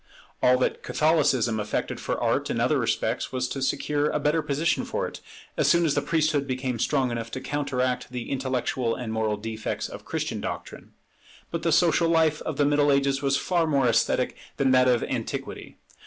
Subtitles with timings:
[0.41, 4.83] All that Catholicism effected for Art in other respects was to secure a better position
[4.83, 5.19] for it,
[5.57, 9.87] as soon as the priesthood became strong enough to counteract the intellectual and moral defects
[9.87, 10.93] of Christian doctrine.
[11.51, 15.03] But the social life of the Middle Ages was far more esthetic than that of
[15.03, 15.77] antiquity.